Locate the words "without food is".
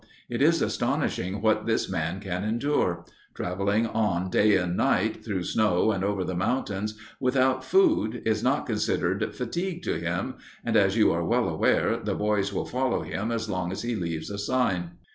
7.19-8.41